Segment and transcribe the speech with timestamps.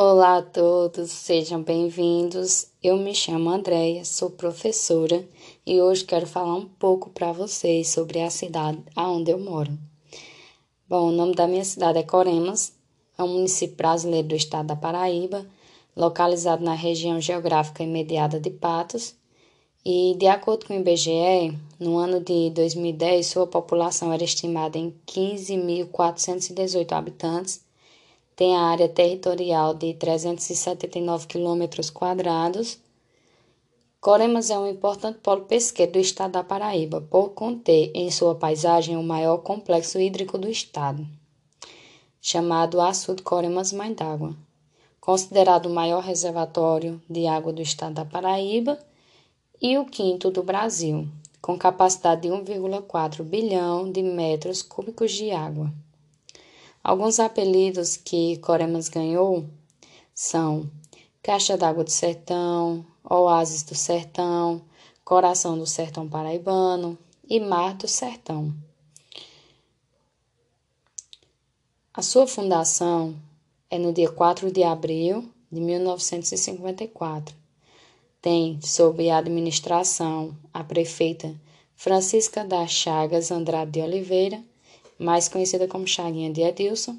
[0.00, 2.68] Olá a todos, sejam bem-vindos.
[2.80, 5.28] Eu me chamo Andréia, sou professora
[5.66, 9.76] e hoje quero falar um pouco para vocês sobre a cidade onde eu moro.
[10.88, 12.74] Bom, o nome da minha cidade é Coremas,
[13.18, 15.44] é um município brasileiro do estado da Paraíba,
[15.96, 19.16] localizado na região geográfica imediata de Patos.
[19.84, 24.94] E, de acordo com o IBGE, no ano de 2010, sua população era estimada em
[25.08, 27.66] 15.418 habitantes
[28.38, 32.78] tem a área territorial de 379 quilômetros quadrados.
[34.00, 38.96] Coremas é um importante polo pesqueiro do estado da Paraíba, por conter em sua paisagem
[38.96, 41.04] o maior complexo hídrico do estado,
[42.20, 44.36] chamado Açude Coremas Mãe d'Água,
[45.00, 48.78] considerado o maior reservatório de água do estado da Paraíba
[49.60, 51.08] e o quinto do Brasil,
[51.42, 55.72] com capacidade de 1,4 bilhão de metros cúbicos de água.
[56.88, 59.44] Alguns apelidos que Coremas ganhou
[60.14, 60.70] são
[61.22, 64.62] Caixa d'Água do Sertão, Oásis do Sertão,
[65.04, 66.96] Coração do Sertão Paraibano
[67.28, 68.54] e Mar do Sertão.
[71.92, 73.14] A sua fundação
[73.70, 77.36] é no dia 4 de abril de 1954.
[78.22, 81.38] Tem sob administração a prefeita
[81.76, 84.42] Francisca das Chagas Andrade de Oliveira
[84.98, 86.98] mais conhecida como Chaguinha de Edilson,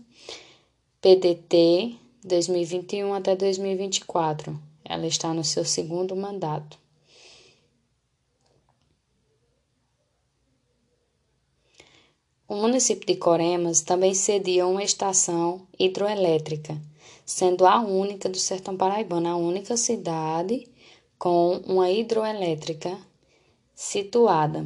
[1.02, 4.60] PDT 2021 até 2024.
[4.86, 6.78] Ela está no seu segundo mandato.
[12.48, 16.82] O município de Coremas também cedia uma estação hidroelétrica,
[17.24, 20.68] sendo a única do sertão paraibano, a única cidade
[21.20, 22.98] com uma hidroelétrica
[23.76, 24.66] situada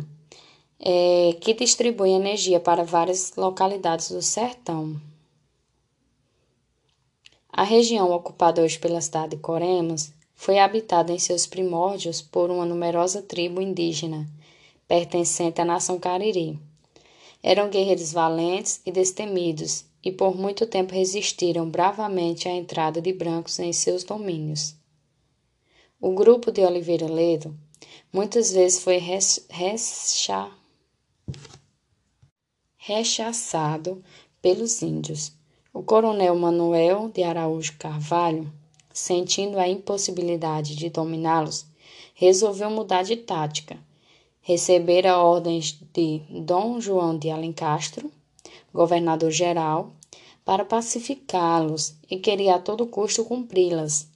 [0.85, 4.99] é, que distribui energia para várias localidades do sertão.
[7.49, 12.65] A região ocupada hoje pela cidade de Coremas foi habitada em seus primórdios por uma
[12.65, 14.27] numerosa tribo indígena,
[14.85, 16.59] pertencente à nação Cariri.
[17.41, 23.57] Eram guerreiros valentes e destemidos, e por muito tempo resistiram bravamente à entrada de brancos
[23.59, 24.75] em seus domínios.
[26.01, 27.55] O grupo de Oliveira Ledo
[28.11, 30.51] muitas vezes foi recha
[32.85, 34.03] rechaçado
[34.41, 35.31] pelos índios.
[35.73, 38.51] O coronel Manuel de Araújo Carvalho,
[38.91, 41.65] sentindo a impossibilidade de dominá-los,
[42.13, 43.79] resolveu mudar de tática.
[44.41, 48.11] Recebera ordens de Dom João de Alencastro,
[48.73, 49.89] governador-geral,
[50.43, 54.09] para pacificá-los e queria a todo custo cumpri-las.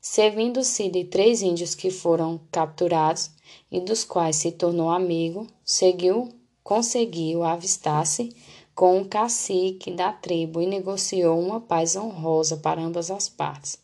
[0.00, 3.32] Servindo-se de três índios que foram capturados
[3.72, 6.32] e dos quais se tornou amigo, seguiu
[6.64, 8.34] conseguiu avistar-se
[8.74, 13.78] com um cacique da tribo e negociou uma paz honrosa para ambas as partes.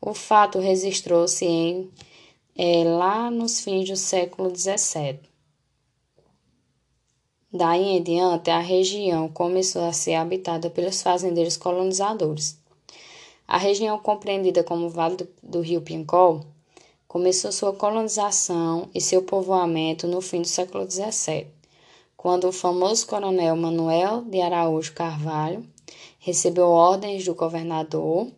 [0.00, 1.90] O fato registrou-se em
[2.54, 5.18] é, lá nos fins do século XVII.
[7.52, 12.60] Daí em diante, a região começou a ser habitada pelos fazendeiros colonizadores.
[13.48, 16.42] A região compreendida como Vale do, do Rio Pincol
[17.08, 21.59] começou sua colonização e seu povoamento no fim do século XVII
[22.20, 25.66] quando o famoso coronel Manuel de Araújo Carvalho
[26.18, 28.30] recebeu ordens do governador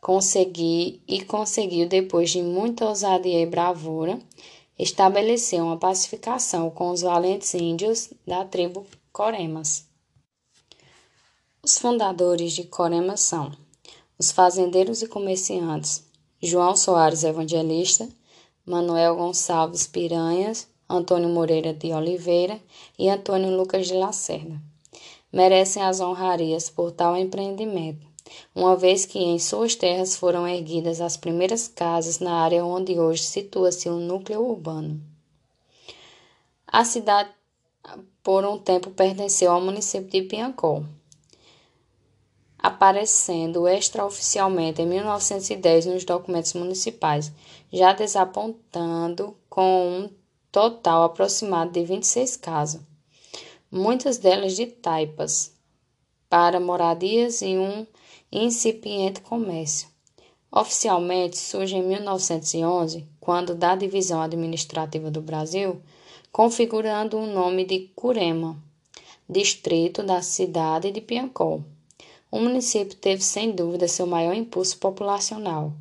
[0.00, 4.18] consegui, e conseguiu, depois de muita ousadia e bravura,
[4.78, 9.84] estabelecer uma pacificação com os valentes índios da tribo Coremas.
[11.62, 13.52] Os fundadores de Coremas são
[14.18, 16.02] os fazendeiros e comerciantes
[16.42, 18.08] João Soares Evangelista,
[18.64, 22.58] Manuel Gonçalves Piranhas, Antônio Moreira de Oliveira
[22.98, 24.58] e Antônio Lucas de Lacerda.
[25.30, 28.06] Merecem as honrarias por tal empreendimento,
[28.54, 33.24] uma vez que em suas terras foram erguidas as primeiras casas na área onde hoje
[33.24, 34.98] situa-se o núcleo urbano.
[36.66, 37.30] A cidade,
[38.22, 40.82] por um tempo, pertenceu ao município de Piancó,
[42.58, 47.30] aparecendo extraoficialmente em 1910 nos documentos municipais,
[47.72, 50.17] já desapontando com um
[50.50, 52.80] total aproximado de 26 casas,
[53.70, 55.52] muitas delas de taipas,
[56.28, 57.86] para moradias e um
[58.32, 59.88] incipiente comércio.
[60.50, 65.82] Oficialmente surge em 1911, quando da Divisão Administrativa do Brasil,
[66.32, 68.56] configurando o nome de Curema,
[69.28, 71.60] distrito da cidade de Piancó.
[72.30, 75.74] O município teve sem dúvida seu maior impulso populacional,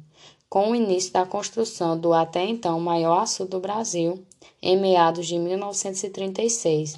[0.49, 4.25] com o início da construção do até então maior açude do Brasil,
[4.61, 6.97] em meados de 1936,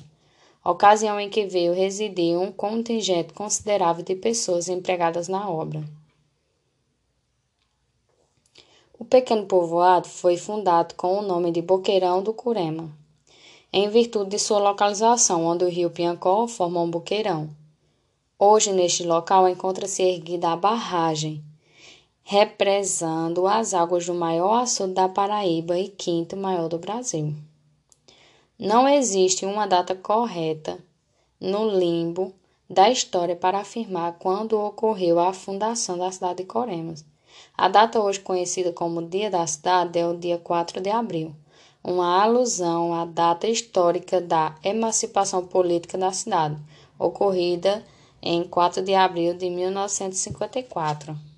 [0.63, 5.83] ocasião em que veio residir um contingente considerável de pessoas empregadas na obra.
[8.97, 12.89] O pequeno povoado foi fundado com o nome de Boqueirão do Curema,
[13.71, 17.49] em virtude de sua localização, onde o rio Piancó forma um boqueirão.
[18.37, 21.43] Hoje, neste local, encontra-se erguida a barragem,
[22.31, 27.33] represando as águas do maior açude da Paraíba e quinto maior do Brasil.
[28.59, 30.77] Não existe uma data correta
[31.41, 32.31] no limbo
[32.69, 37.03] da história para afirmar quando ocorreu a fundação da cidade de Coremas.
[37.57, 41.35] A data hoje conhecida como Dia da Cidade é o dia 4 de abril,
[41.83, 46.61] uma alusão à data histórica da emancipação política da cidade,
[46.99, 47.83] ocorrida
[48.21, 51.28] em 4 de abril de 1954.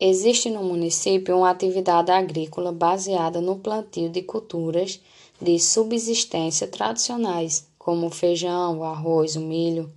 [0.00, 5.00] Existe no município uma atividade agrícola baseada no plantio de culturas
[5.40, 9.92] de subsistência tradicionais, como o feijão, o arroz, o milho.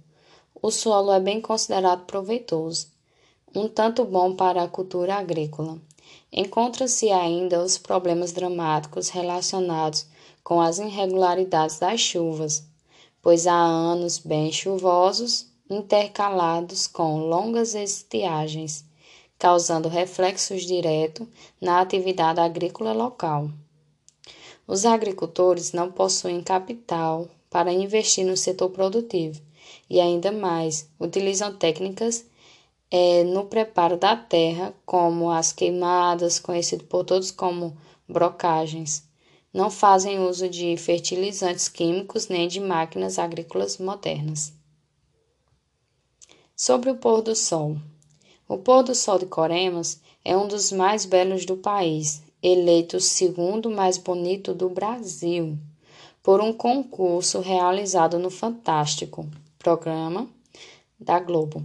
[0.62, 2.88] O solo é bem considerado proveitoso
[3.56, 5.80] um tanto bom para a cultura agrícola.
[6.32, 10.06] Encontram-se ainda os problemas dramáticos relacionados
[10.44, 12.64] com as irregularidades das chuvas,
[13.22, 18.86] pois há anos bem chuvosos intercalados com longas estiagens,
[19.38, 21.28] causando reflexos diretos
[21.62, 23.50] na atividade agrícola local.
[24.68, 29.42] Os agricultores não possuem capital para investir no setor produtivo
[29.90, 32.26] e, ainda mais, utilizam técnicas
[32.90, 39.08] é, no preparo da terra, como as queimadas, conhecido por todos como brocagens.
[39.54, 44.54] Não fazem uso de fertilizantes químicos nem de máquinas agrícolas modernas.
[46.56, 47.78] Sobre o pôr do sol.
[48.48, 53.02] O pôr do sol de Coremas é um dos mais belos do país, eleito o
[53.02, 55.58] segundo mais bonito do Brasil,
[56.24, 59.28] por um concurso realizado no Fantástico,
[59.60, 60.28] programa
[61.00, 61.64] da Globo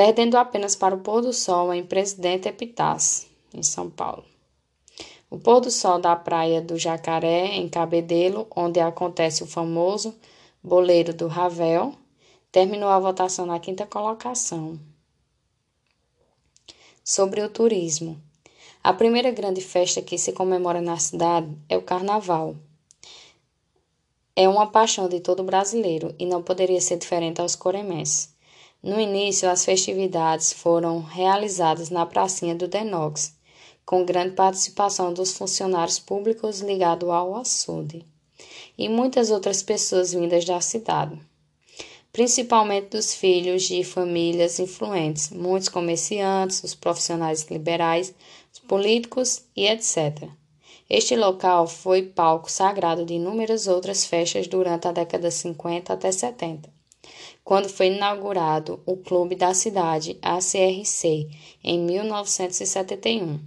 [0.00, 4.24] perdendo apenas para o pôr do sol em Presidente Epitácio, em São Paulo.
[5.28, 10.14] O pôr do sol da Praia do Jacaré, em Cabedelo, onde acontece o famoso
[10.62, 11.92] boleiro do Ravel,
[12.50, 14.80] terminou a votação na quinta colocação.
[17.12, 18.22] Sobre o turismo.
[18.84, 22.54] A primeira grande festa que se comemora na cidade é o Carnaval.
[24.36, 28.32] É uma paixão de todo brasileiro e não poderia ser diferente aos coremenses.
[28.80, 33.34] No início, as festividades foram realizadas na pracinha do Denox,
[33.84, 38.06] com grande participação dos funcionários públicos ligados ao açude
[38.78, 41.20] e muitas outras pessoas vindas da cidade,
[42.12, 48.14] principalmente dos filhos de famílias influentes, muitos comerciantes, os profissionais liberais,
[48.52, 50.28] os políticos e etc.
[50.88, 56.80] Este local foi palco sagrado de inúmeras outras festas durante a década 50 até 70
[57.50, 61.28] quando foi inaugurado o Clube da Cidade, ACRC,
[61.64, 63.40] em 1971.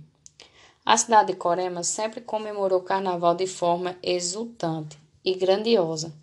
[0.85, 6.13] A cidade de Corema sempre comemorou o carnaval de forma exultante e grandiosa,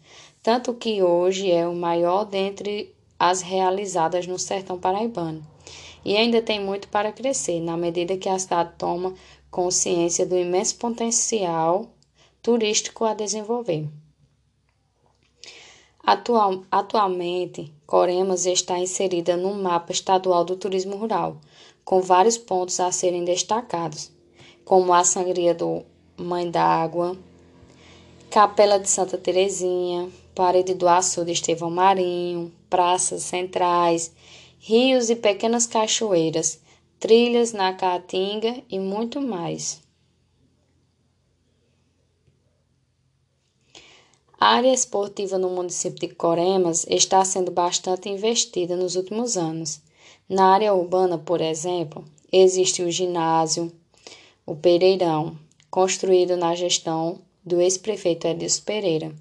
[0.42, 5.46] tanto que hoje é o maior dentre as realizadas no sertão paraibano.
[6.04, 9.14] E ainda tem muito para crescer, na medida que a cidade toma
[9.50, 11.90] consciência do imenso potencial
[12.42, 13.86] turístico a desenvolver.
[16.02, 21.36] Atual, atualmente, Coremas está inserida no mapa estadual do turismo rural,
[21.84, 24.10] com vários pontos a serem destacados,
[24.64, 25.84] como a Sangria do
[26.16, 27.18] Mãe d'Água,
[28.30, 34.12] Capela de Santa Terezinha, Parede do Açude Estevão Marinho, praças centrais,
[34.58, 36.60] rios e pequenas cachoeiras,
[36.98, 39.82] trilhas na Caatinga e muito mais.
[44.38, 49.82] A área esportiva no município de Coremas está sendo bastante investida nos últimos anos.
[50.26, 53.70] Na área urbana, por exemplo, existe o ginásio,
[54.46, 55.36] o Pereirão,
[55.70, 59.14] construído na gestão do ex-prefeito Edilson Pereira,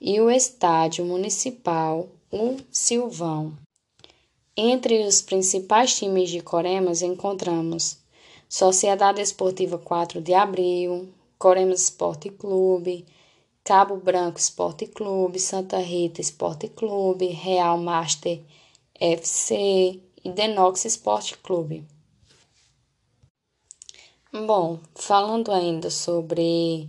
[0.00, 3.56] e o estádio municipal, o Silvão.
[4.56, 7.98] Entre os principais times de Coremas encontramos
[8.48, 13.04] Sociedade Esportiva 4 de Abril, Coremas Esporte Clube,
[13.64, 18.40] Cabo Branco Esporte Clube, Santa Rita Esporte Clube, Real Master
[18.94, 21.84] FC e Denox Esporte Clube.
[24.32, 26.88] Bom, falando ainda sobre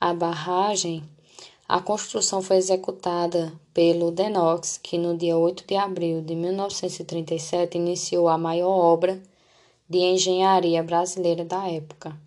[0.00, 1.02] a barragem,
[1.70, 8.28] a construção foi executada pelo Denox, que no dia 8 de abril de 1937 iniciou
[8.28, 9.22] a maior obra
[9.88, 12.18] de engenharia brasileira da época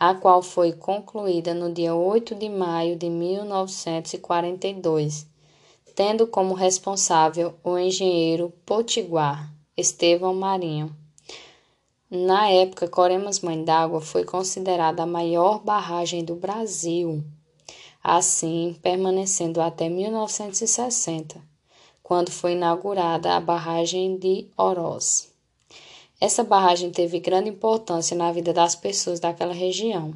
[0.00, 5.26] a qual foi concluída no dia 8 de maio de 1942,
[5.94, 10.96] tendo como responsável o engenheiro potiguar Estevão Marinho.
[12.10, 17.22] Na época, Coremas Mãe d'Água foi considerada a maior barragem do Brasil,
[18.02, 21.40] assim permanecendo até 1960,
[22.02, 25.30] quando foi inaugurada a barragem de Oroz.
[26.20, 30.14] Essa barragem teve grande importância na vida das pessoas daquela região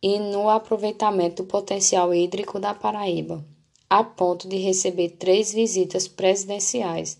[0.00, 3.44] e no aproveitamento do potencial hídrico da Paraíba,
[3.88, 7.18] a ponto de receber três visitas presidenciais.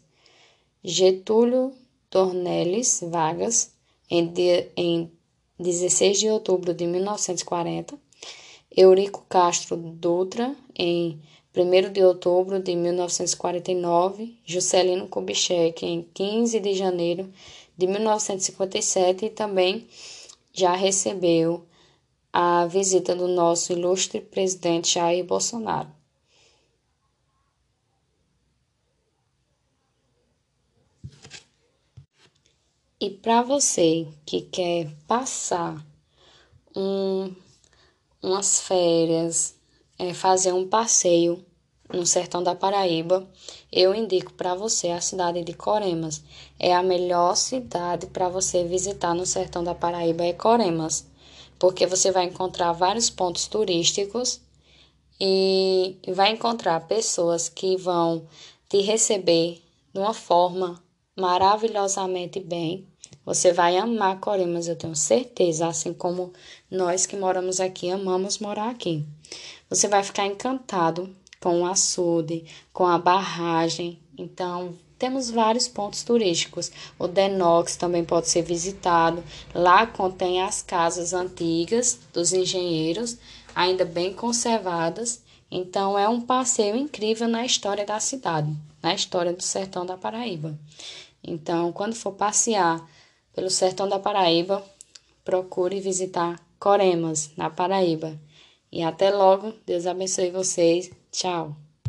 [0.82, 1.72] Getúlio
[2.10, 3.72] Dornelles Vargas,
[4.10, 4.30] em,
[4.76, 5.10] em
[5.58, 7.98] 16 de outubro de 1940,
[8.76, 11.20] Eurico Castro Dutra, em
[11.56, 17.32] 1 de outubro de 1949, Juscelino Kubitschek, em 15 de janeiro
[17.76, 19.86] de 1957 e também
[20.52, 21.64] já recebeu
[22.32, 25.88] a visita do nosso ilustre presidente Jair Bolsonaro.
[33.00, 35.84] E para você que quer passar
[36.74, 37.32] um,
[38.24, 39.54] umas férias,
[39.98, 41.44] é, fazer um passeio
[41.92, 43.28] no sertão da Paraíba,
[43.70, 46.22] eu indico para você a cidade de Coremas.
[46.58, 51.06] É a melhor cidade para você visitar no sertão da Paraíba é Coremas,
[51.58, 54.40] porque você vai encontrar vários pontos turísticos
[55.20, 58.26] e vai encontrar pessoas que vão
[58.68, 59.62] te receber
[59.92, 60.82] de uma forma
[61.14, 62.88] maravilhosamente bem.
[63.24, 66.32] Você vai amar Coremas, eu tenho certeza, assim como
[66.70, 69.04] nós que moramos aqui amamos morar aqui.
[69.70, 71.08] Você vai ficar encantado
[71.40, 73.98] com o açude, com a barragem.
[74.16, 76.70] Então, temos vários pontos turísticos.
[76.98, 79.24] O Denox também pode ser visitado.
[79.54, 83.18] Lá contém as casas antigas dos engenheiros,
[83.54, 85.22] ainda bem conservadas.
[85.50, 90.58] Então, é um passeio incrível na história da cidade, na história do sertão da Paraíba.
[91.22, 92.86] Então, quando for passear
[93.34, 94.62] pelo sertão da Paraíba,
[95.24, 98.18] procure visitar Coremas, na Paraíba.
[98.70, 99.52] E até logo.
[99.66, 100.90] Deus abençoe vocês.
[101.10, 101.63] Tchau.